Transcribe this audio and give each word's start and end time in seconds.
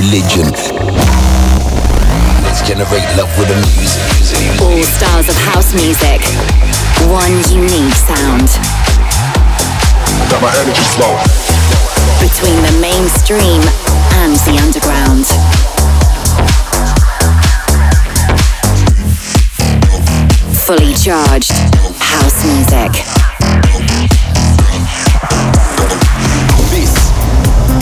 religion. 0.00 0.48
Let's 2.40 2.62
generate 2.64 3.04
love 3.20 3.28
with 3.36 3.48
the 3.48 3.56
music. 3.76 4.00
All 4.62 4.82
styles 4.96 5.28
of 5.28 5.36
house 5.52 5.74
music. 5.74 6.24
One 7.12 7.36
unique 7.52 7.92
sound. 7.92 8.48
Got 10.32 10.40
my 10.40 10.52
energy 10.56 10.86
flow. 10.96 11.12
Between 12.24 12.56
the 12.64 12.72
mainstream 12.80 13.60
and 14.24 14.32
the 14.48 14.56
underground. 14.64 15.26
Fully 20.64 20.94
charged 20.94 21.52
house 22.00 22.40
music. 22.46 23.04
This 26.70 26.94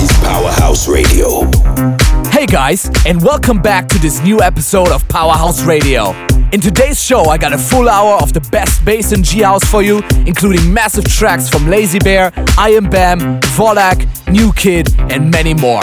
is 0.03 0.11
Powerhouse 0.19 0.89
Radio. 0.89 1.97
Hey 2.39 2.47
guys, 2.47 2.89
and 3.05 3.21
welcome 3.21 3.61
back 3.61 3.89
to 3.89 3.99
this 3.99 4.23
new 4.23 4.41
episode 4.41 4.91
of 4.91 5.07
Powerhouse 5.09 5.65
Radio. 5.65 6.13
In 6.53 6.61
today's 6.61 7.03
show, 7.03 7.25
I 7.25 7.37
got 7.37 7.53
a 7.53 7.59
full 7.59 7.89
hour 7.89 8.23
of 8.23 8.33
the 8.33 8.41
best 8.53 8.85
bass 8.85 9.11
and 9.11 9.25
G 9.25 9.43
House 9.43 9.64
for 9.64 9.83
you, 9.83 10.05
including 10.25 10.73
massive 10.73 11.05
tracks 11.07 11.49
from 11.49 11.67
Lazy 11.67 11.99
Bear, 11.99 12.31
I 12.57 12.69
Am 12.69 12.89
Bam, 12.89 13.41
Volac, 13.57 14.07
Nu 14.33 14.53
Kid, 14.53 14.89
and 15.11 15.33
many 15.33 15.53
more. 15.53 15.83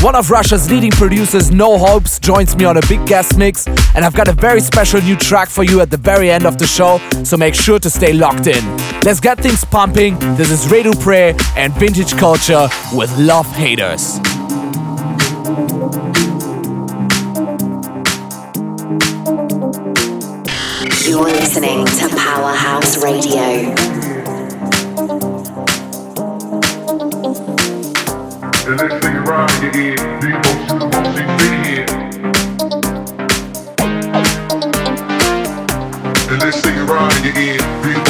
One 0.00 0.14
of 0.14 0.30
Russia's 0.30 0.70
leading 0.70 0.92
producers, 0.92 1.50
No 1.50 1.76
Hopes, 1.76 2.20
joins 2.20 2.56
me 2.56 2.64
on 2.66 2.76
a 2.76 2.86
big 2.86 3.04
guest 3.04 3.36
mix, 3.36 3.66
and 3.96 4.04
I've 4.04 4.14
got 4.14 4.28
a 4.28 4.32
very 4.32 4.60
special 4.60 5.02
new 5.02 5.16
track 5.16 5.48
for 5.48 5.64
you 5.64 5.80
at 5.80 5.90
the 5.90 5.96
very 5.96 6.30
end 6.30 6.46
of 6.46 6.56
the 6.56 6.68
show, 6.68 7.00
so 7.24 7.36
make 7.36 7.56
sure 7.56 7.80
to 7.80 7.90
stay 7.90 8.12
locked 8.12 8.46
in. 8.46 8.64
Let's 9.00 9.18
get 9.18 9.38
things 9.38 9.64
pumping. 9.64 10.20
This 10.36 10.52
is 10.52 10.70
Re 10.70 10.84
Dupre 10.84 11.34
and 11.56 11.72
Vintage 11.74 12.16
Culture 12.16 12.68
with 12.94 13.10
Love 13.18 13.50
Haters. 13.56 14.20
You're 21.06 21.22
listening 21.22 21.86
to 21.86 22.08
Powerhouse 22.16 23.00
Radio. 23.00 23.72
The 28.64 28.74
next 28.74 29.04
thing 29.04 29.14
around 29.14 29.52
your 29.62 29.72
ear, 29.76 29.96
do 30.20 30.28
you 30.28 30.40
here? 31.62 31.86
The 36.26 36.36
next 36.40 36.60
thing 36.62 36.76
around 36.78 37.24
your 37.24 37.38
ear, 37.38 37.58
do 37.84 37.90
you 37.92 38.05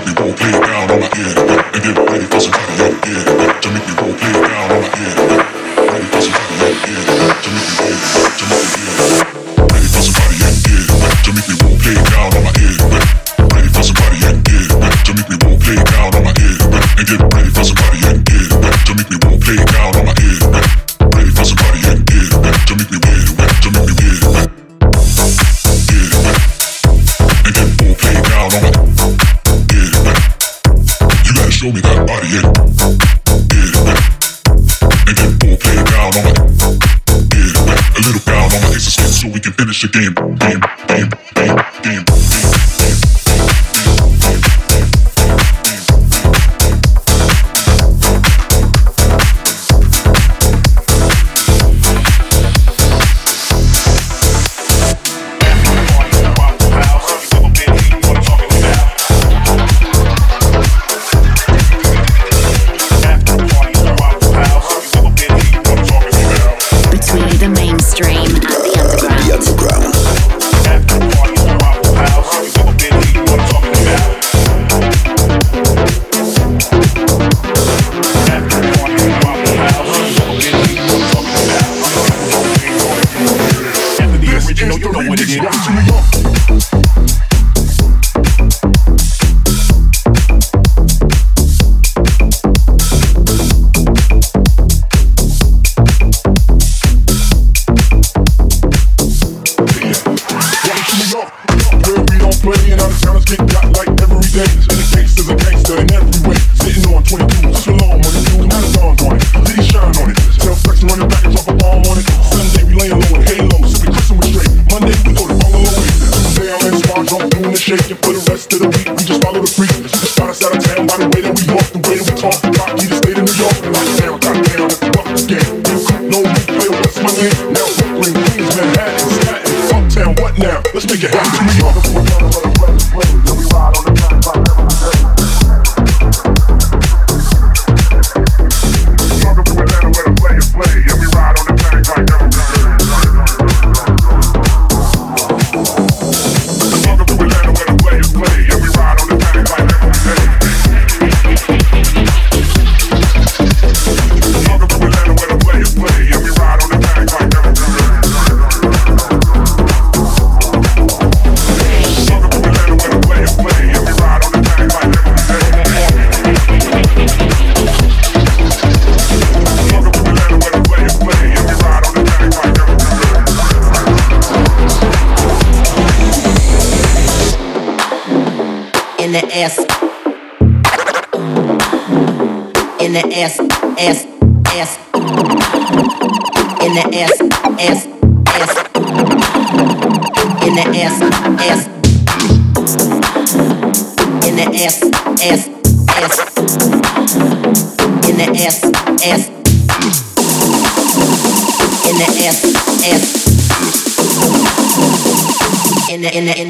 make 0.00 0.08
me 0.08 0.14
go 0.14 0.32
pay 0.34 0.50
down 0.52 0.90
on 0.90 1.00
my 1.00 1.06
head. 1.14 1.39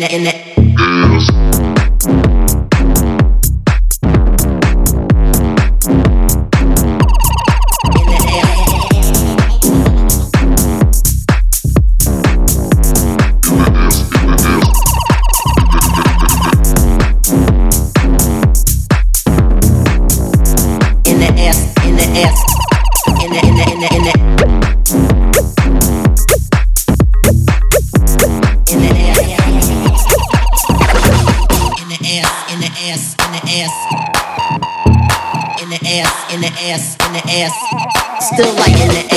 In 0.00 0.06
the 0.06 0.16
that 0.24 0.40
in 21.04 21.18
the 21.18 21.28
that 21.36 21.60
in 21.84 21.96
the 21.96 22.06
in 23.12 23.54
the 23.54 23.70
in 23.70 23.80
the 23.80 23.88
in 23.94 24.02
the. 24.04 24.59
ass 36.70 36.96
in 37.06 37.12
the 37.12 37.22
ass. 37.42 38.28
Still 38.32 38.54
lighting 38.54 38.88
the 38.88 39.09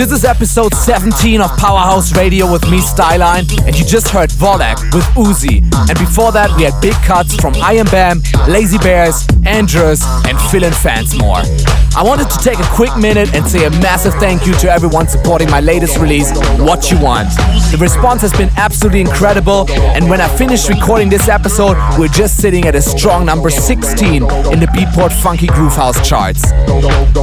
This 0.00 0.12
is 0.12 0.24
episode 0.24 0.72
17 0.72 1.42
of 1.42 1.54
Powerhouse 1.58 2.16
Radio 2.16 2.50
with 2.50 2.62
me, 2.70 2.78
Styline, 2.78 3.46
and 3.66 3.78
you 3.78 3.84
just 3.84 4.08
heard 4.08 4.30
Volac 4.30 4.82
with 4.94 5.04
Uzi. 5.14 5.60
And 5.90 5.98
before 5.98 6.32
that, 6.32 6.56
we 6.56 6.62
had 6.62 6.80
big 6.80 6.94
cuts 7.04 7.36
from 7.36 7.52
I 7.56 7.74
Am 7.74 7.84
Bam, 7.84 8.22
Lazy 8.48 8.78
Bears, 8.78 9.26
Andruss, 9.44 10.02
and 10.26 10.40
Phill 10.50 10.64
and 10.64 10.74
Dansmore. 10.76 11.79
I 11.96 12.02
wanted 12.04 12.30
to 12.30 12.38
take 12.38 12.58
a 12.58 12.68
quick 12.74 12.96
minute 12.96 13.34
and 13.34 13.46
say 13.46 13.64
a 13.64 13.70
massive 13.70 14.14
thank 14.14 14.46
you 14.46 14.54
to 14.54 14.70
everyone 14.70 15.08
supporting 15.08 15.50
my 15.50 15.60
latest 15.60 15.98
release, 15.98 16.30
What 16.58 16.90
You 16.90 17.00
Want. 17.00 17.28
The 17.72 17.78
response 17.80 18.22
has 18.22 18.32
been 18.32 18.48
absolutely 18.56 19.00
incredible, 19.00 19.66
and 19.70 20.08
when 20.08 20.20
I 20.20 20.28
finished 20.38 20.68
recording 20.68 21.08
this 21.10 21.28
episode, 21.28 21.76
we're 21.98 22.08
just 22.08 22.36
sitting 22.36 22.64
at 22.66 22.76
a 22.76 22.80
strong 22.80 23.26
number 23.26 23.50
16 23.50 24.22
in 24.22 24.60
the 24.60 24.70
Beatport 24.72 25.12
Funky 25.20 25.48
Groove 25.48 25.72
House 25.72 26.08
charts. 26.08 26.44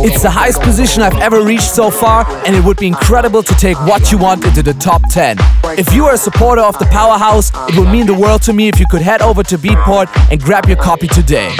It's 0.03 0.21
the 0.21 0.29
highest 0.29 0.61
position 0.61 1.01
I've 1.01 1.17
ever 1.17 1.41
reached 1.41 1.71
so 1.71 1.89
far, 1.89 2.27
and 2.45 2.53
it 2.53 2.63
would 2.63 2.77
be 2.77 2.87
incredible 2.87 3.43
to 3.43 3.53
take 3.55 3.79
What 3.87 4.11
You 4.11 4.17
Want 4.17 4.45
into 4.45 4.61
the 4.61 4.73
top 4.73 5.01
10. 5.09 5.37
If 5.77 5.93
you 5.93 6.05
are 6.05 6.13
a 6.13 6.17
supporter 6.17 6.61
of 6.61 6.77
the 6.77 6.85
Powerhouse, 6.85 7.51
it 7.69 7.77
would 7.79 7.89
mean 7.89 8.05
the 8.05 8.13
world 8.13 8.41
to 8.43 8.53
me 8.53 8.67
if 8.67 8.79
you 8.81 8.85
could 8.91 9.01
head 9.01 9.21
over 9.21 9.43
to 9.43 9.57
Beatport 9.57 10.07
and 10.29 10.41
grab 10.41 10.67
your 10.67 10.77
copy 10.77 11.07
today. 11.07 11.51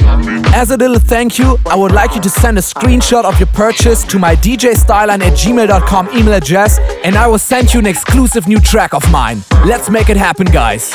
As 0.54 0.72
a 0.72 0.78
little 0.78 1.00
thank 1.00 1.40
you, 1.40 1.58
I 1.66 1.76
would 1.76 1.94
like 1.94 2.14
you 2.14 2.22
to 2.22 2.30
send 2.30 2.58
a 2.58 2.62
screen 2.62 2.97
screenshot 2.98 3.26
of 3.26 3.40
your 3.40 3.48
purchase 3.48 4.04
to 4.04 4.18
my 4.18 4.36
djstyline 4.36 5.22
at 5.22 5.34
gmail.com 5.34 6.10
email 6.18 6.34
address 6.34 6.80
and 7.04 7.16
I 7.16 7.28
will 7.28 7.40
send 7.40 7.74
you 7.74 7.80
an 7.80 7.86
exclusive 7.86 8.48
new 8.48 8.60
track 8.60 8.94
of 8.94 9.10
mine. 9.12 9.44
Let's 9.66 9.90
make 9.90 10.10
it 10.10 10.18
happen, 10.18 10.48
guys. 10.48 10.92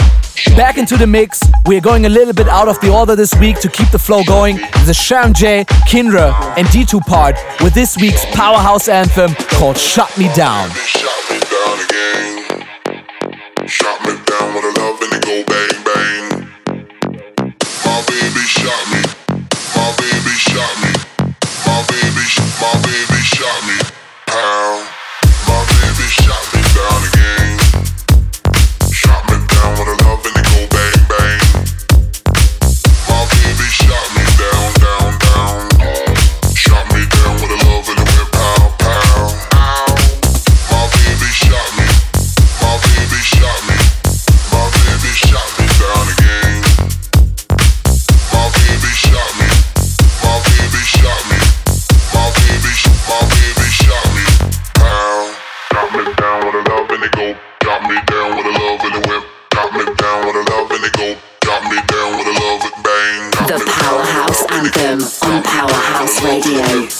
Back 0.56 0.78
into 0.78 0.96
the 0.96 1.06
mix, 1.06 1.42
we 1.66 1.76
are 1.76 1.80
going 1.80 2.06
a 2.06 2.08
little 2.08 2.34
bit 2.34 2.48
out 2.48 2.68
of 2.68 2.80
the 2.80 2.92
order 2.92 3.14
this 3.14 3.34
week 3.36 3.60
to 3.60 3.68
keep 3.68 3.90
the 3.90 3.98
flow 3.98 4.24
going. 4.24 4.56
The 4.56 4.92
Sharam 4.92 5.34
Jey, 5.34 5.64
Kinree, 5.86 6.32
and 6.56 6.66
De2part 6.68 7.62
with 7.62 7.74
this 7.74 7.96
week's 7.96 8.24
powerhouse 8.34 8.88
anthem 8.88 9.34
called 9.58 9.78
Shot 9.78 10.16
Me 10.18 10.32
Down. 10.34 10.70
Shut 10.70 11.30
me 11.30 11.38
down 11.38 11.52
Me 57.88 57.98
down 58.06 58.36
with 58.36 58.46
a 58.46 58.50
love 58.50 58.80
and 58.84 58.94
a 58.94 59.08
whip. 59.08 59.24
Got 59.50 59.72
me 59.72 59.84
down 59.96 60.26
with 60.26 60.36
a 60.36 60.50
love 60.52 60.70
and 60.70 60.84
a 60.84 60.90
go. 60.96 61.16
Got 61.40 61.64
me 61.64 61.78
down 61.88 62.16
with 62.16 62.28
a 62.28 62.36
love 62.38 62.62
and 62.62 62.84
bang. 62.84 63.30
Got 63.32 63.58
the 63.58 63.66
Powerhouse 63.66 64.46
Anthem 64.50 65.00
on 65.28 65.42
Powerhouse 65.42 66.22
Radio. 66.22 66.91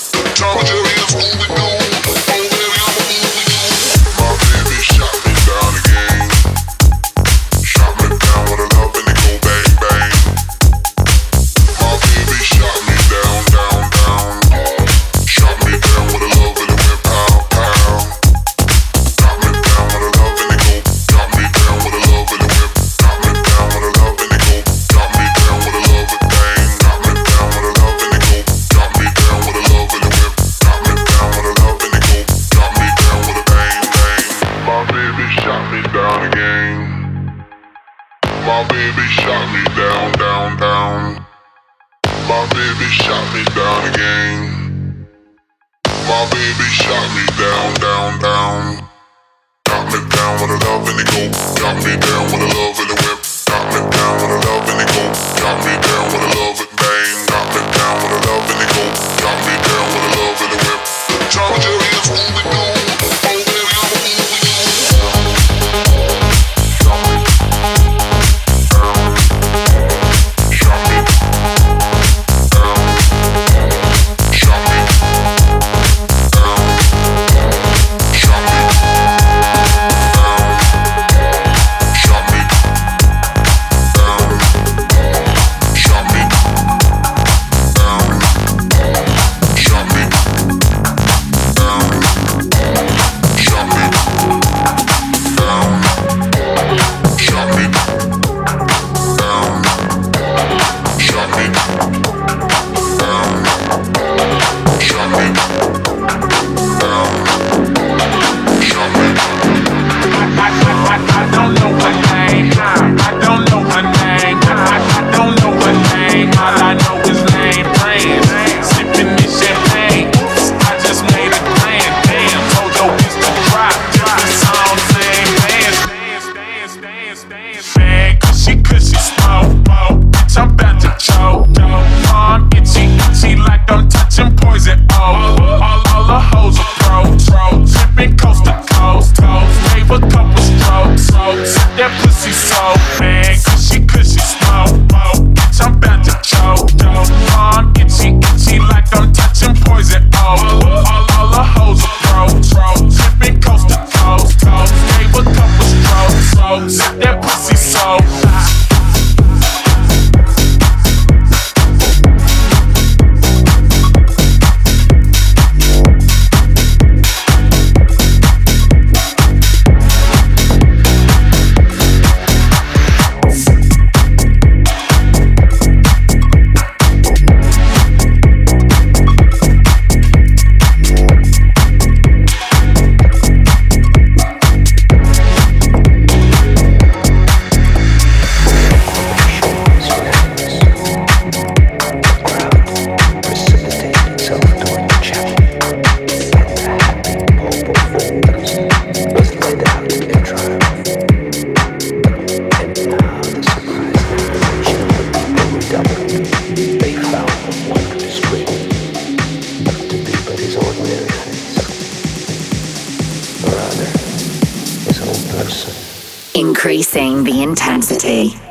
Intensity. 218.04 218.41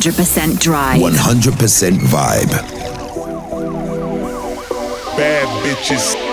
100% 0.00 0.58
dry. 0.60 0.98
100% 0.98 1.98
vibe. 2.00 2.52
Bad 5.16 5.48
bitches. 5.64 6.25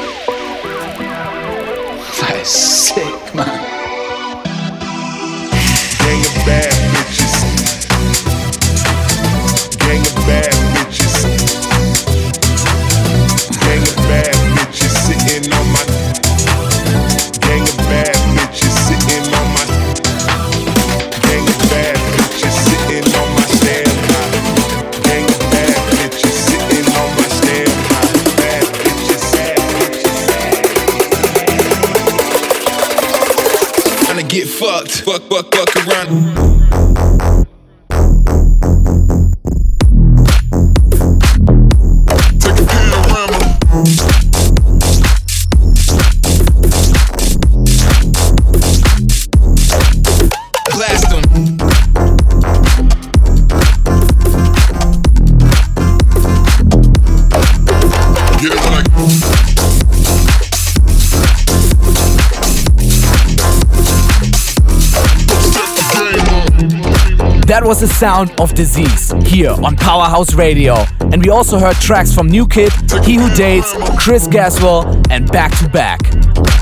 Was 67.73 67.81
the 67.81 67.87
sound 67.87 68.29
of 68.39 68.53
DISEACE 68.53 69.25
here 69.25 69.55
on 69.63 69.75
Powerhouse 69.75 70.35
Radio. 70.35 70.75
And 71.11 71.23
we 71.23 71.31
also 71.31 71.57
heard 71.57 71.75
tracks 71.77 72.13
from 72.13 72.27
Nu 72.27 72.45
Kid, 72.45 72.71
He 73.03 73.15
Who 73.15 73.27
Dares, 73.33 73.65
Chris 73.97 74.27
Gresswell, 74.27 74.85
and 75.09 75.27
Back2Black. 75.27 76.02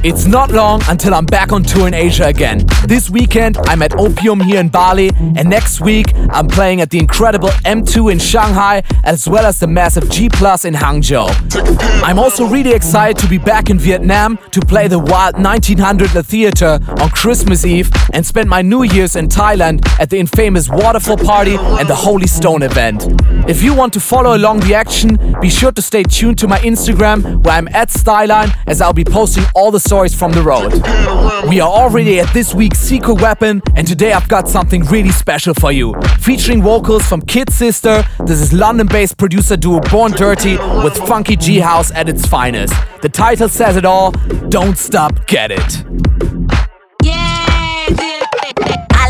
It's 0.03 0.25
not 0.25 0.49
long 0.49 0.81
until 0.89 1.13
I'm 1.13 1.27
back 1.27 1.51
on 1.51 1.61
tour 1.61 1.87
in 1.87 1.93
Asia 1.93 2.25
again. 2.25 2.65
This 2.87 3.11
weekend, 3.11 3.59
I'm 3.67 3.83
at 3.83 3.93
Opium 3.99 4.39
here 4.39 4.59
in 4.59 4.67
Bali, 4.67 5.11
and 5.35 5.47
next 5.47 5.79
week, 5.79 6.07
I'm 6.31 6.47
playing 6.47 6.81
at 6.81 6.89
the 6.89 6.97
incredible 6.97 7.49
M2 7.65 8.11
in 8.11 8.17
Shanghai, 8.17 8.81
as 9.03 9.29
well 9.29 9.45
as 9.45 9.59
the 9.59 9.67
massive 9.67 10.09
G 10.09 10.27
Plus 10.27 10.65
in 10.65 10.73
Hangzhou. 10.73 11.29
I'm 12.03 12.17
also 12.17 12.47
really 12.47 12.71
excited 12.71 13.21
to 13.21 13.29
be 13.29 13.37
back 13.37 13.69
in 13.69 13.77
Vietnam 13.77 14.39
to 14.49 14.59
play 14.61 14.87
the 14.87 14.97
Wild 14.97 15.35
1900 15.35 16.09
The 16.09 16.23
Theater 16.23 16.79
on 16.99 17.09
Christmas 17.11 17.63
Eve 17.63 17.91
and 18.11 18.25
spend 18.25 18.49
my 18.49 18.63
New 18.63 18.81
Year's 18.81 19.15
in 19.15 19.27
Thailand 19.27 19.87
at 19.99 20.09
the 20.09 20.17
infamous 20.17 20.67
Waterfall 20.67 21.17
Party 21.17 21.57
and 21.57 21.87
the 21.87 21.95
Holy 21.95 22.25
Stone 22.25 22.63
event. 22.63 23.05
If 23.47 23.61
you 23.61 23.75
want 23.75 23.93
to 23.93 23.99
follow 23.99 24.35
along 24.35 24.61
the 24.61 24.73
action, 24.73 25.19
be 25.39 25.49
sure 25.49 25.71
to 25.71 25.81
stay 25.81 26.01
tuned 26.01 26.39
to 26.39 26.47
my 26.47 26.57
Instagram 26.61 27.43
where 27.43 27.53
I'm 27.53 27.67
at 27.67 27.89
Styline 27.89 28.51
as 28.65 28.81
I'll 28.81 28.93
be 28.93 29.05
posting 29.05 29.43
all 29.53 29.69
the 29.69 29.90
stories 29.91 30.15
from 30.15 30.31
the 30.31 30.41
road. 30.41 30.71
We 31.49 31.59
are 31.59 31.67
already 31.67 32.21
at 32.21 32.33
this 32.33 32.53
week's 32.53 32.79
Secret 32.79 33.21
Weapon 33.21 33.61
and 33.75 33.85
today 33.85 34.13
I've 34.13 34.29
got 34.29 34.47
something 34.47 34.85
really 34.85 35.09
special 35.09 35.53
for 35.53 35.73
you. 35.73 35.93
Featuring 36.21 36.63
vocals 36.63 37.05
from 37.05 37.21
Kid 37.21 37.51
Sister, 37.51 38.01
this 38.25 38.39
is 38.39 38.53
London-based 38.53 39.17
producer 39.17 39.57
duo 39.57 39.81
Born 39.81 40.13
Dirty 40.13 40.55
with 40.81 40.95
funky 41.09 41.35
G 41.35 41.59
House 41.59 41.91
at 41.91 42.07
its 42.07 42.25
finest. 42.25 42.73
The 43.01 43.09
title 43.09 43.49
says 43.49 43.75
it 43.75 43.83
all, 43.83 44.11
Don't 44.47 44.77
Stop, 44.77 45.27
Get 45.27 45.51
It. 45.51 45.83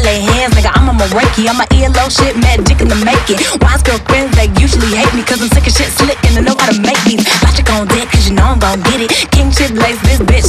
Lay 0.02 0.17
hands, 0.17 0.58
nigga, 0.58 0.74
I'm 0.74 0.89
on 0.89 0.98
my 0.98 1.06
Reiki. 1.13 1.46
I'm 1.46 1.62
my 1.62 1.67
ELO 1.78 2.10
shit, 2.10 2.34
mad 2.41 2.65
dick 2.65 2.82
in 2.82 2.89
the 2.89 2.98
making. 3.06 3.38
Wise 3.62 3.86
girl 3.86 4.02
friends, 4.10 4.34
they 4.34 4.50
usually 4.58 4.89
hate 4.98 5.13
me, 5.13 5.22
cause 5.22 5.38
I'm 5.46 5.50
sick 5.54 5.62
of 5.70 5.78
shit 5.78 5.94
slick 5.94 6.17
and 6.26 6.41
I 6.41 6.41
know 6.41 6.58
how 6.58 6.74
to 6.74 6.82
make 6.82 6.98
these. 7.06 7.22
Logic 7.46 7.70
on 7.70 7.86
deck, 7.86 8.10
cause 8.10 8.26
you 8.26 8.34
know 8.34 8.50
I'm 8.50 8.58
gon' 8.58 8.82
get 8.89 9.06
it. 9.06 9.13
King 9.30 9.54
shit 9.54 9.78
lace, 9.78 10.02
this 10.02 10.17
bitch, 10.26 10.41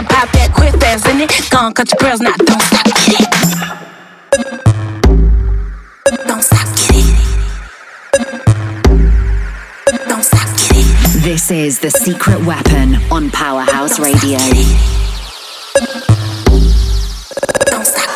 it. 0.00 0.06
Underground 0.06 0.08
pop 0.08 0.32
that, 0.32 0.52
quick 0.54 0.74
fast 0.80 1.06
in 1.08 1.20
it. 1.20 1.50
Gon' 1.50 1.74
cut 1.74 1.90
your 1.90 1.98
pearls, 1.98 2.20
now 2.20 2.32
don't 2.36 2.62
stop, 2.62 2.84
get 2.84 3.20
it. 3.20 3.28
Don't 6.26 6.42
stop, 6.42 6.76
get 6.76 6.90
it. 6.90 7.06
Don't 10.08 10.22
stop, 10.22 10.48
get 10.56 10.76
it. 10.76 11.22
This 11.22 11.50
is 11.50 11.80
The 11.80 11.90
Secret 11.90 12.44
Weapon 12.44 12.96
on 13.10 13.30
Powerhouse 13.30 13.98
Radio. 13.98 14.38
Don't 17.66 17.86
stop, 17.86 18.09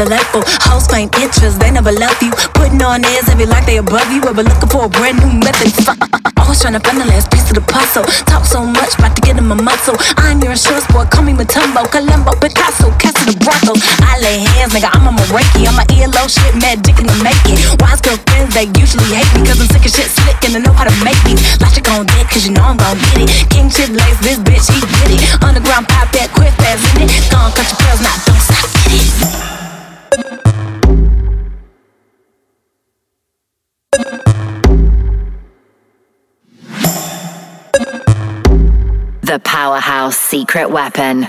another 0.00 0.16
level. 0.16 0.42
House 0.64 0.86
fame 0.88 1.10
interest, 1.20 1.60
they 1.60 1.70
never 1.70 1.92
love 1.92 2.16
you. 2.22 2.32
Putting 2.56 2.80
on 2.82 3.04
airs 3.04 3.28
every 3.28 3.46
like 3.46 3.66
they 3.66 3.76
above 3.76 4.08
you. 4.08 4.22
Ever 4.24 4.42
looking 4.42 4.68
for 4.68 4.84
a 4.84 4.88
brand 4.88 5.20
new 5.20 5.32
method? 5.40 5.68
Always 6.40 6.60
trying 6.60 6.74
to 6.74 6.80
find 6.80 7.00
the 7.00 7.04
last 7.04 7.30
piece 7.30 7.44
of 7.52 7.54
the 7.54 7.64
puzzle. 7.64 8.04
Talk 8.24 8.44
so 8.44 8.64
much, 8.64 8.96
about 8.96 9.14
to 9.16 9.20
get 9.22 9.36
in 9.36 9.44
my 9.44 9.58
muscle. 9.60 9.96
I'm 10.16 10.40
your 10.40 10.52
insurance 10.56 10.86
boy, 10.88 11.04
call 11.12 11.24
me 11.24 11.32
Matumbo, 11.32 11.84
Columbo, 11.92 12.32
Picasso, 12.40 12.88
Casa 12.96 13.24
the 13.28 13.36
brothel. 13.44 13.76
I 14.00 14.16
lay 14.24 14.40
hands, 14.56 14.72
nigga, 14.72 14.88
I'm 14.88 15.06
on 15.06 15.14
my 15.14 15.24
Reiki. 15.30 15.68
I'm 15.68 15.76
my 15.76 15.86
ELO 15.92 16.24
shit, 16.26 16.54
mad 16.56 16.82
dick 16.82 16.98
in 16.98 17.06
the 17.06 17.16
making. 17.20 17.60
Wise 17.84 18.00
girl 18.00 18.16
friends, 18.30 18.56
they 18.56 18.72
usually 18.80 19.04
hate 19.12 19.28
me, 19.36 19.44
cause 19.44 19.60
I'm 19.60 19.68
sick 19.68 19.84
of 19.84 19.92
shit 19.92 20.08
slick 20.08 20.38
and 20.48 20.56
I 20.56 20.60
know 20.64 20.72
how 20.72 20.88
to 20.88 20.94
make 21.04 21.18
these. 21.28 21.42
Logic 21.60 21.84
on 21.92 22.06
deck, 22.06 22.30
cause 22.32 22.46
you 22.46 22.52
know 22.56 22.64
I'm 22.64 22.80
gon' 22.80 22.96
get 23.12 23.28
it. 23.28 23.30
King 23.52 23.68
shit 23.68 23.92
lace, 23.92 24.18
this 24.24 24.40
bitch, 24.40 24.66
he 24.72 24.80
did 24.80 25.20
it. 25.20 25.22
Underground 25.44 25.86
pop 25.92 26.08
that, 26.16 26.32
quick 26.32 26.54
fast 26.58 26.82
in 26.96 27.04
it. 27.04 27.12
Gon' 27.28 27.52
cut 27.52 27.68
your 27.68 27.78
pearls, 27.78 28.00
now 28.00 28.16
don't 28.24 28.49
The 39.30 39.38
Powerhouse 39.38 40.16
Secret 40.16 40.72
Weapon. 40.72 41.28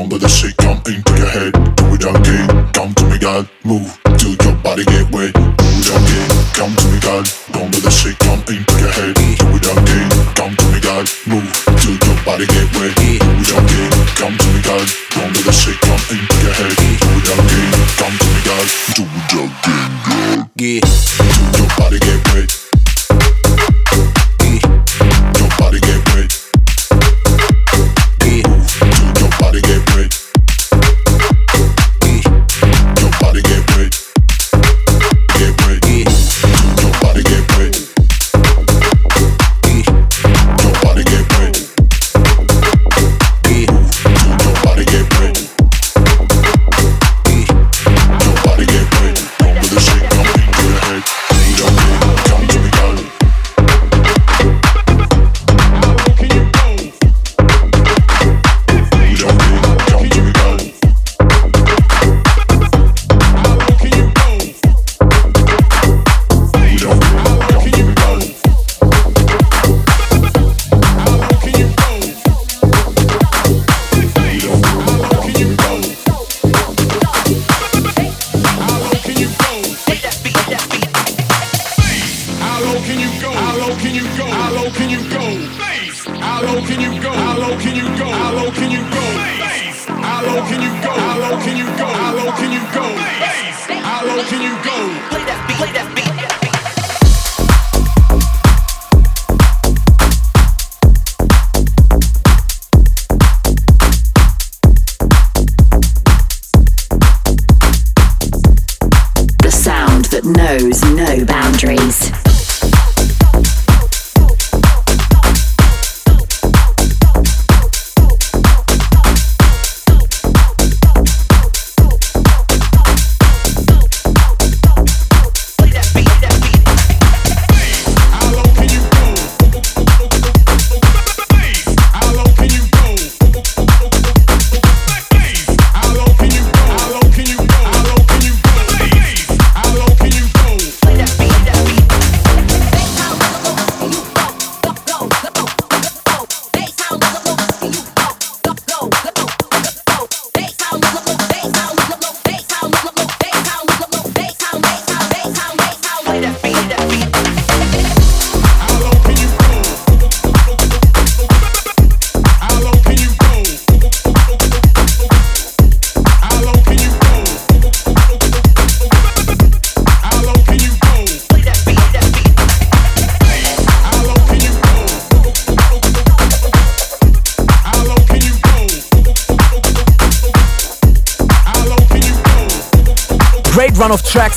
down 0.00 0.08
with 0.08 0.24
a 0.24 0.28
shake, 0.28 0.56
come 0.56 0.80
into 0.86 1.12
your 1.16 1.28
head. 1.28 1.52
Do 1.76 1.84
it 1.94 2.04
again, 2.04 2.72
come 2.72 2.94
to 2.94 3.04
me, 3.06 3.18
God. 3.18 3.48
Move 3.64 3.98
till 4.18 4.34
your 4.44 4.54
body 4.62 4.84
get 4.84 5.10
wet. 5.12 5.32
Do 5.34 5.40
it 5.40 5.88
again, 5.88 6.28
come 6.54 6.74
to 6.76 6.86
me, 6.88 6.98
God. 7.00 7.28
Don't 7.52 7.70
with 7.74 7.86
a 7.86 7.90
shake, 7.90 8.18
come 8.18 8.40
into 8.48 8.74
your 8.78 8.92
head. 8.92 9.14
Do 9.14 9.46
it 9.56 9.66
again, 9.66 10.10
come 10.34 10.56
to 10.56 10.64
me, 10.72 10.80
God. 10.80 11.10
Move 11.26 11.50
till 11.80 11.96
your 11.96 12.24
body 12.24 12.46
get 12.46 12.68
wet. 12.76 13.29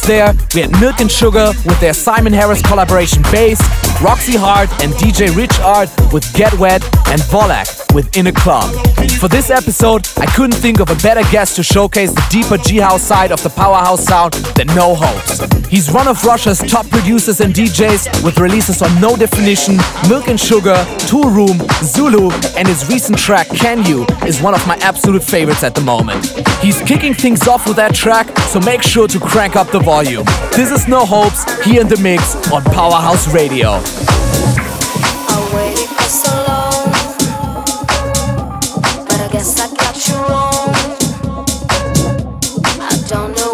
there, 0.08 0.34
we 0.54 0.62
had 0.62 0.72
Milk 0.82 1.00
and 1.00 1.12
Sugar 1.12 1.52
with 1.66 1.80
their 1.80 1.94
Simon 1.94 2.34
Harris 2.34 2.62
collaboration 2.62 3.22
bass, 3.32 3.62
Roxy 4.02 4.36
Hard 4.36 4.70
and 4.82 4.92
DJ 4.94 5.36
Rich 5.36 5.60
Art 5.60 5.90
with 6.12 6.32
Get 6.34 6.54
Wet, 6.56 6.84
and 7.08 7.22
Volac 7.22 7.94
with 7.94 8.16
In 8.18 8.28
a 8.28 8.32
Club. 8.32 8.74
For 9.20 9.28
this 9.28 9.50
episode, 9.50 10.08
I 10.18 10.26
couldn't 10.26 10.56
think 10.56 10.80
of 10.80 10.90
a 10.90 10.96
better 10.96 11.22
guest 11.32 11.56
to 11.58 11.64
showcase 11.64 12.12
the 12.12 12.26
deeper 12.30 12.58
G 12.58 12.78
House 12.78 13.04
side 13.04 13.32
of 13.32 13.42
the 13.44 13.50
powerhouse 13.50 14.04
sound 14.04 14.34
than 14.56 14.68
No 14.68 14.96
Hopes. 14.96 15.40
He's 15.68 15.92
one 15.92 16.08
of 16.08 16.24
Russia's 16.24 16.60
top 16.60 16.90
producers 16.90 17.40
and 17.40 17.54
DJs 17.54 18.24
with 18.24 18.40
releases 18.40 18.82
on 18.82 19.00
No 19.00 19.16
Definition, 19.16 19.78
Milk 20.10 20.28
and 20.28 20.40
Sugar, 20.40 20.76
Toolroom, 21.08 21.60
Zulu, 21.84 22.32
and 22.58 22.68
his 22.68 22.90
recent 22.90 23.18
track 23.18 23.48
Can 23.50 23.86
You 23.86 24.06
is 24.26 24.42
one 24.42 24.54
of 24.54 24.66
my 24.68 24.76
absolute 24.78 25.24
favorites 25.24 25.64
at 25.64 25.76
the 25.76 25.82
moment. 25.82 26.33
He's 26.64 26.82
kicking 26.82 27.14
things 27.14 27.46
off 27.46 27.68
with 27.68 27.76
that 27.76 27.94
track, 27.94 28.26
so 28.48 28.58
make 28.62 28.82
sure 28.82 29.06
to 29.10 29.20
crank 29.20 29.58
up 29.58 29.68
the 29.72 29.80
volume. 29.82 30.24
This 30.56 30.72
is 30.72 30.88
No 30.88 31.06
Hopes 31.06 31.44
here 31.66 31.82
in 31.82 31.90
the 31.90 31.98
mix 31.98 32.36
on 32.54 32.64
Powerhouse 32.64 33.28
Radio. 33.34 33.82
I 42.80 43.04
don't 43.10 43.36
know. 43.36 43.53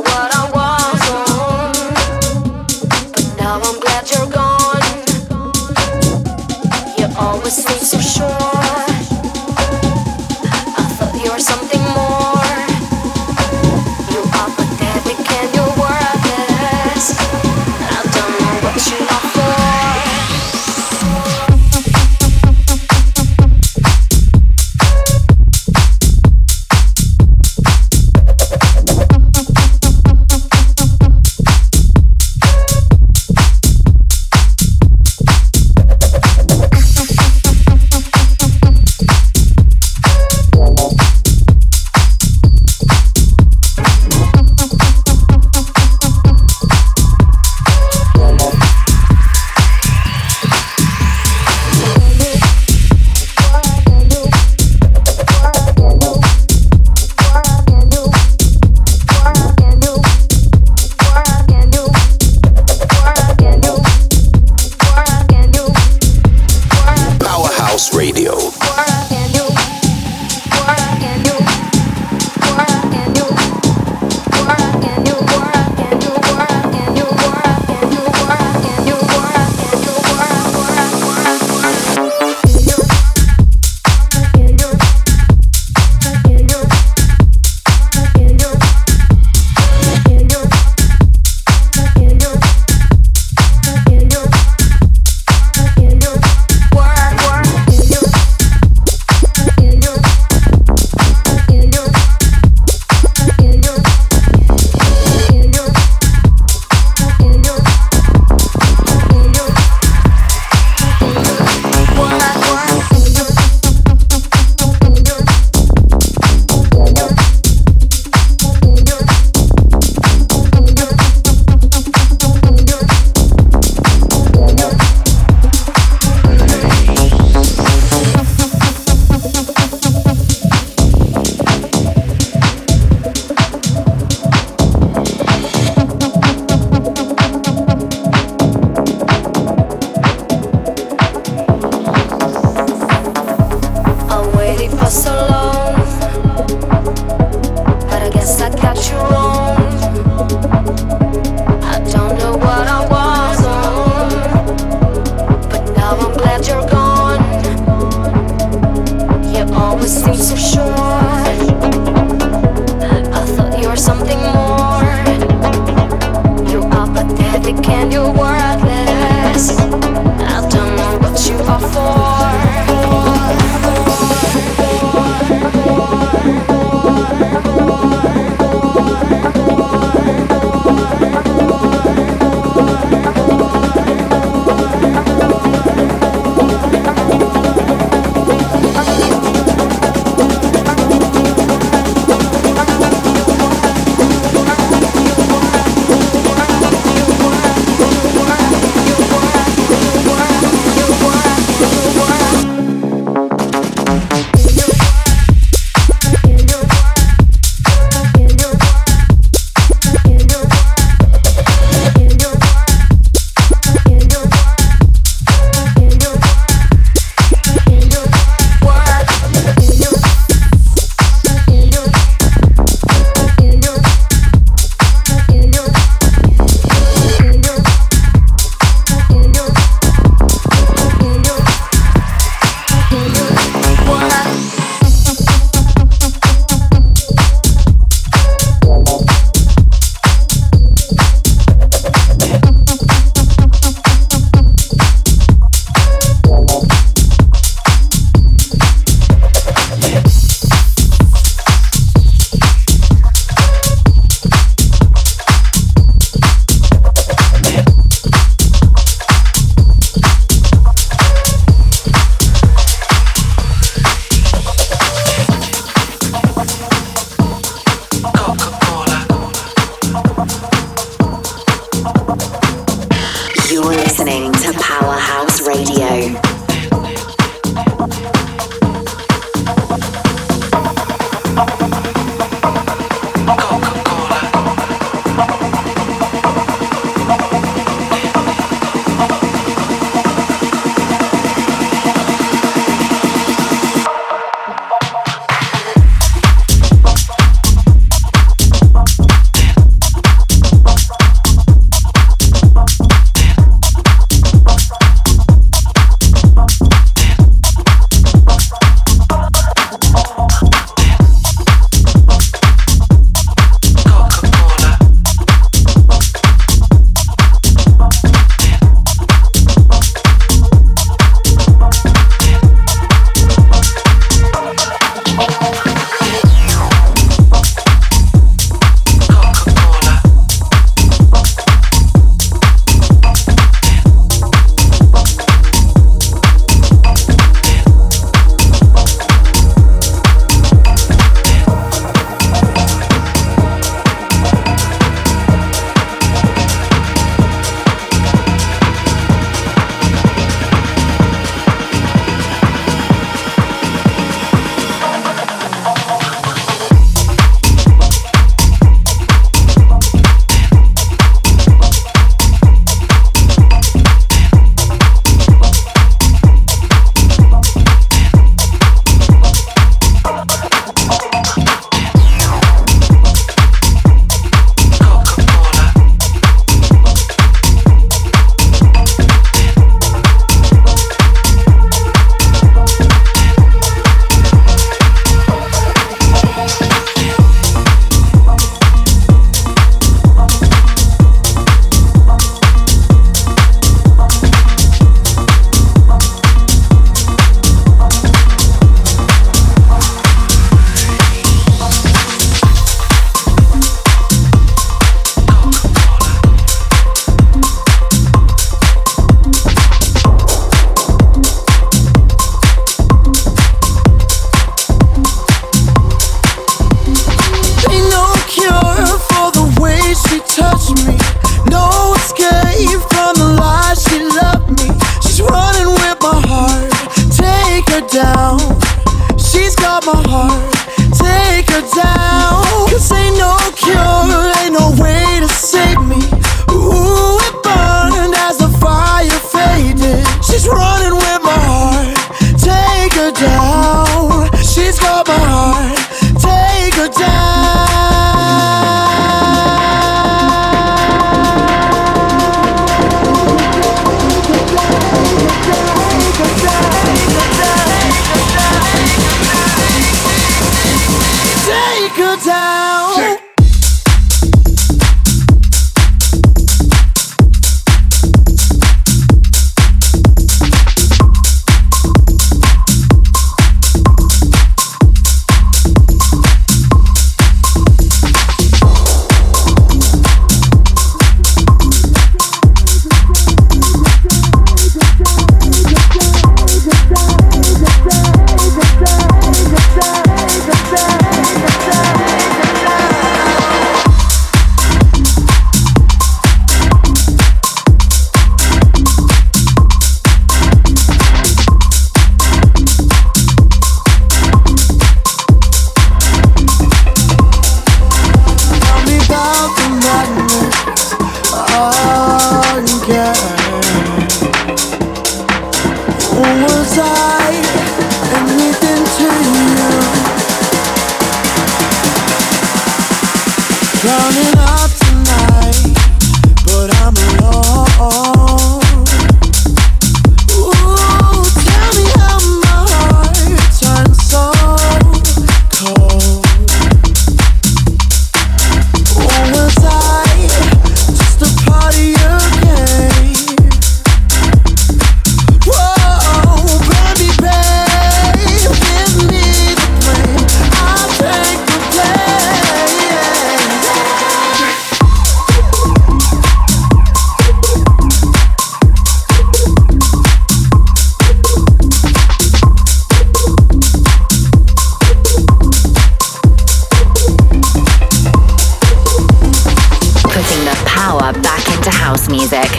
Putting 570.30 570.46
the 570.46 570.64
power 570.68 571.12
back 571.24 571.44
into 571.48 571.72
house 571.72 572.08
music. 572.08 572.52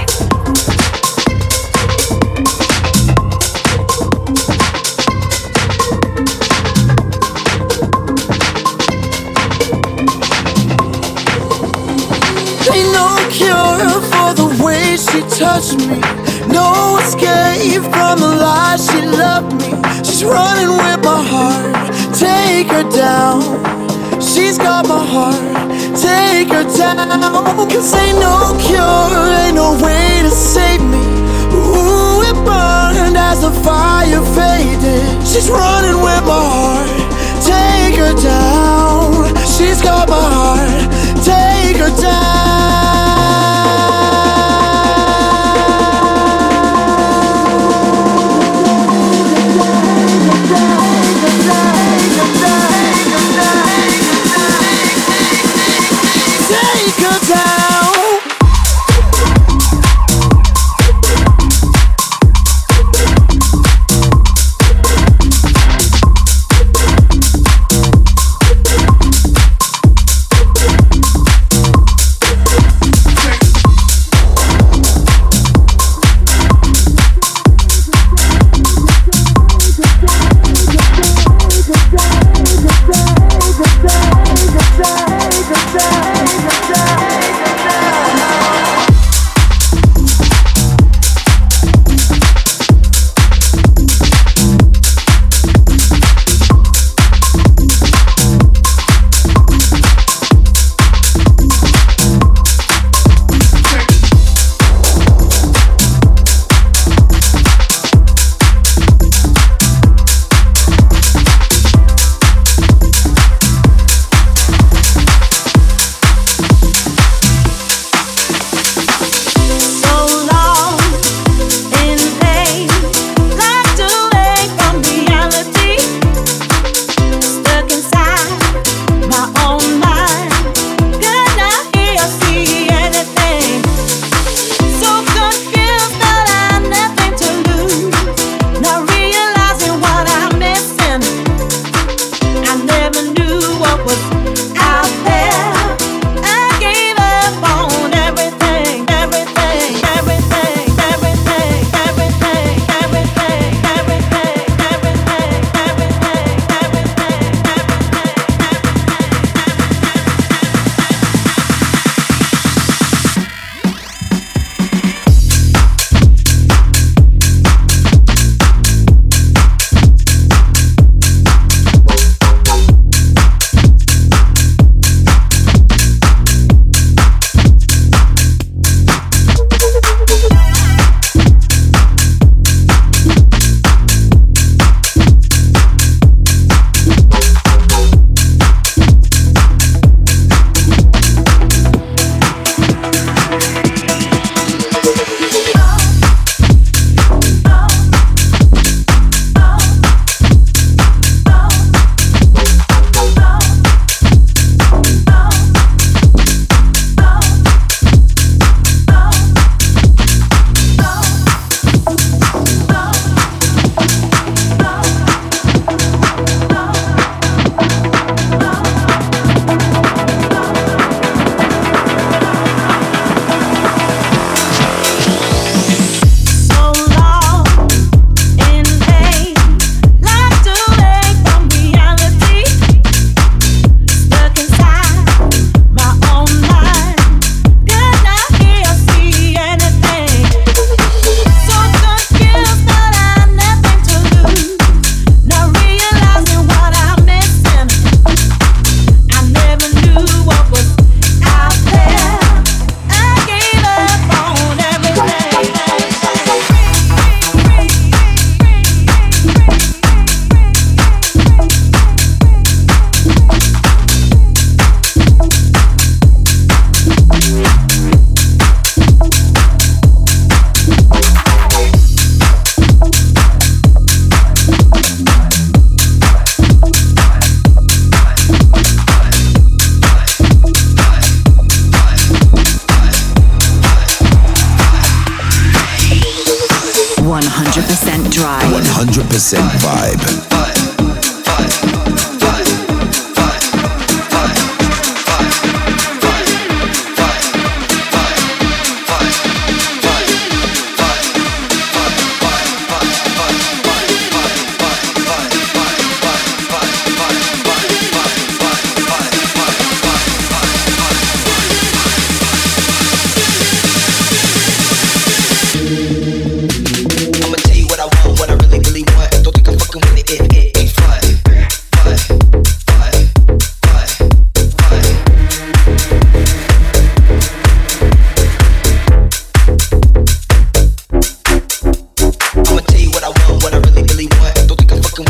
Ain't 12.72 12.92
no 12.92 13.06
cure 13.30 14.00
for 14.10 14.34
the 14.34 14.48
way 14.64 14.96
she 14.96 15.20
touched 15.38 15.78
me. 15.78 16.00
No 16.52 16.98
escape 16.98 17.82
from 17.82 18.18
the 18.18 18.34
lies 18.40 18.84
she 18.84 19.00
loved 19.06 19.52
me. 19.54 19.70
She's 20.02 20.24
running 20.24 20.70
with 20.70 21.04
my 21.04 21.22
heart. 21.22 22.16
Take 22.18 22.66
her 22.66 22.82
down. 22.90 23.89
She's 24.32 24.58
got 24.58 24.86
my 24.86 25.04
heart. 25.04 25.34
Take 25.98 26.50
her 26.54 26.62
down. 26.78 27.68
Cause 27.68 27.92
ain't 27.94 28.18
no 28.20 28.56
cure, 28.62 29.26
ain't 29.42 29.56
no 29.56 29.72
way 29.82 30.22
to 30.22 30.30
save 30.30 30.80
me. 30.80 31.02
Ooh, 31.52 32.22
it 32.22 32.36
burned 32.46 33.16
as 33.16 33.40
the 33.42 33.50
fire 33.50 34.22
faded. 34.36 35.26
She's 35.26 35.50
running 35.50 36.00
with 36.00 36.22
my 36.30 36.44
heart. 36.54 36.90
Take 37.42 37.96
her 37.98 38.14
down. 38.22 39.34
She's 39.44 39.82
got 39.82 40.08
my 40.08 40.14
heart. 40.16 41.24
Take 41.24 41.78
her 41.78 41.90
down. 42.00 42.49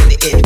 in 0.03 0.09
the 0.09 0.31
end. 0.33 0.40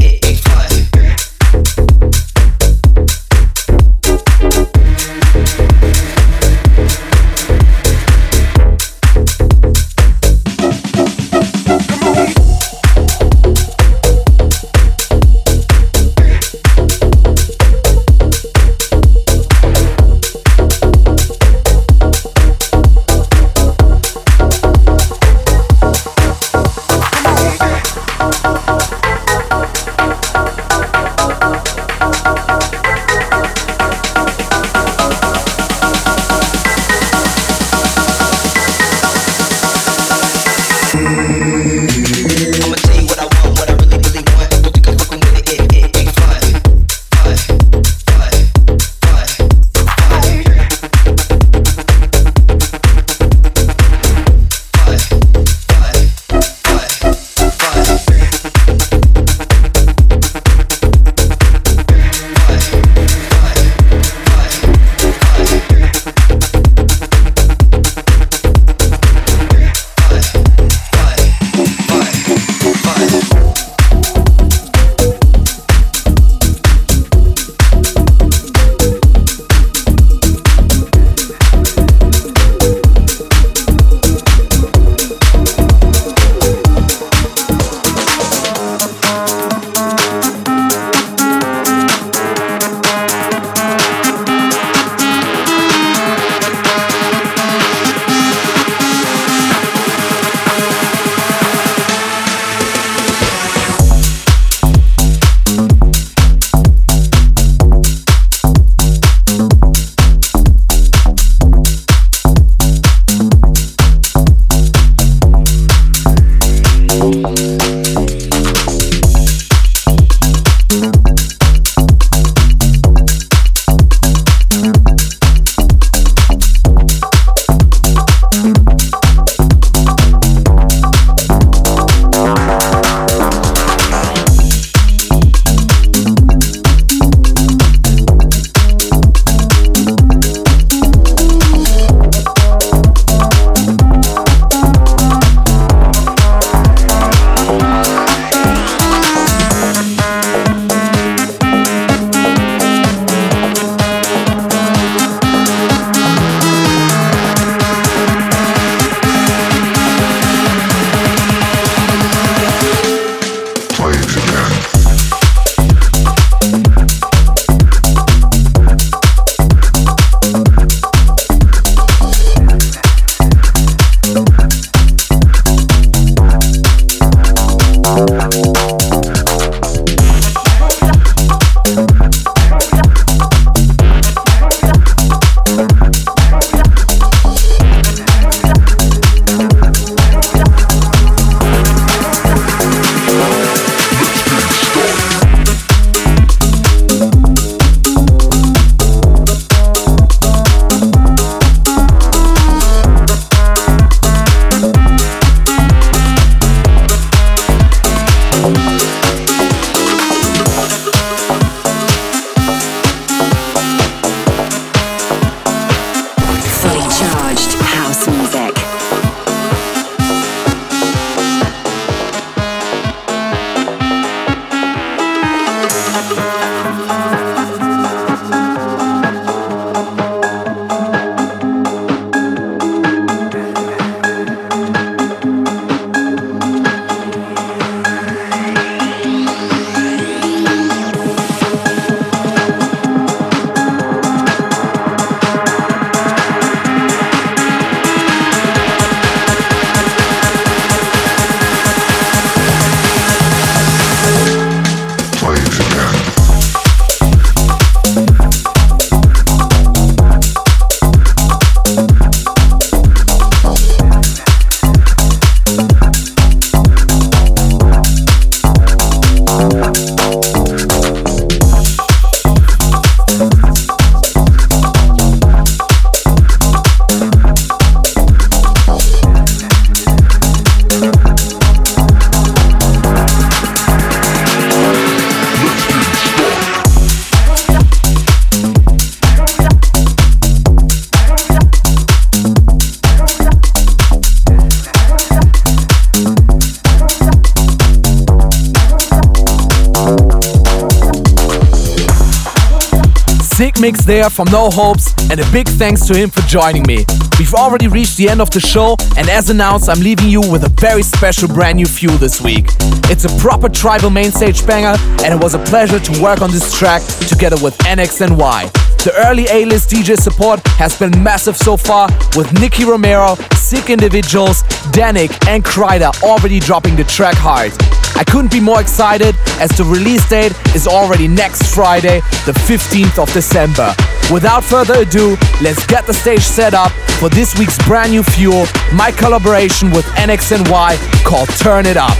There 304.04 304.10
from 304.10 304.30
No 304.30 304.50
Hopes, 304.50 304.92
and 305.10 305.18
a 305.18 305.24
big 305.32 305.48
thanks 305.48 305.86
to 305.86 305.96
him 305.96 306.10
for 306.10 306.20
joining 306.28 306.62
me. 306.64 306.84
We've 307.18 307.32
already 307.32 307.68
reached 307.68 307.96
the 307.96 308.10
end 308.10 308.20
of 308.20 308.28
the 308.28 308.38
show, 308.38 308.76
and 308.98 309.08
as 309.08 309.30
announced, 309.30 309.70
I'm 309.70 309.80
leaving 309.80 310.10
you 310.10 310.20
with 310.20 310.44
a 310.44 310.50
very 310.60 310.82
special 310.82 311.26
brand 311.26 311.56
new 311.56 311.64
fuel 311.64 311.96
this 311.96 312.20
week. 312.20 312.48
It's 312.92 313.06
a 313.06 313.18
proper 313.18 313.48
tribal 313.48 313.88
mainstage 313.88 314.46
banger, 314.46 314.76
and 315.02 315.14
it 315.14 315.22
was 315.22 315.32
a 315.32 315.38
pleasure 315.44 315.80
to 315.80 316.02
work 316.02 316.20
on 316.20 316.30
this 316.30 316.52
track 316.58 316.82
together 317.08 317.42
with 317.42 317.56
NXNY. 317.60 318.52
The 318.84 318.92
early 319.06 319.24
A-list 319.30 319.70
DJ 319.70 319.96
support 319.96 320.46
has 320.58 320.78
been 320.78 321.02
massive 321.02 321.38
so 321.38 321.56
far, 321.56 321.88
with 322.14 322.30
Nicky 322.38 322.66
Romero, 322.66 323.16
Sick 323.36 323.70
Individuals, 323.70 324.42
Dannic, 324.76 325.12
and 325.28 325.42
Kryder 325.42 326.02
already 326.02 326.40
dropping 326.40 326.76
the 326.76 326.84
track 326.84 327.16
hard. 327.16 327.52
I 327.96 328.04
couldn't 328.04 328.32
be 328.32 328.40
more 328.40 328.60
excited 328.60 329.14
as 329.38 329.50
the 329.56 329.64
release 329.64 330.06
date 330.10 330.32
is 330.54 330.66
already 330.66 331.08
next 331.08 331.54
Friday, 331.54 332.00
the 332.26 332.32
15th 332.44 332.98
of 333.00 333.10
December. 333.14 333.74
Without 334.12 334.44
further 334.44 334.74
ado, 334.74 335.16
let's 335.40 335.64
get 335.66 335.86
the 335.86 335.94
stage 335.94 336.22
set 336.22 336.52
up 336.52 336.70
for 337.00 337.08
this 337.08 337.38
week's 337.38 337.58
brand 337.66 337.90
new 337.90 338.02
fuel, 338.02 338.46
my 338.72 338.92
collaboration 338.92 339.70
with 339.70 339.86
NXNY 339.96 341.04
called 341.04 341.28
Turn 341.38 341.64
It 341.64 341.76
Up. 341.76 341.96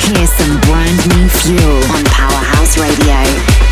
Here's 0.00 0.30
some 0.32 0.58
brand 0.62 0.98
new 1.14 1.28
fuel 1.28 1.84
on 1.92 2.04
Powerhouse 2.06 2.78
Radio. 2.78 3.67